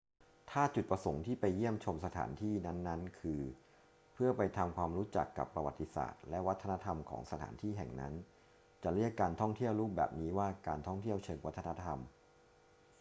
[0.51, 3.41] ถ้าจุดประสงค์ที่ไปเยี่ยมชมสถานที่นั้นๆ คือ
[4.13, 8.13] เพื่อไปทำความรู้จักกับประวัติศาสตร์และวัฒนธรรมของสถานที่แห่งนั้น
[8.83, 11.99] จะเรียกการท่องเที่ยวรูปแบบนี้ว่าการท่องเที่ยวเชิงวัฒนธรรม